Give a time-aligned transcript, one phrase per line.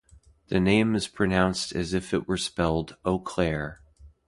[0.47, 3.81] The name is pronounced as if it were spelled "O'Clare".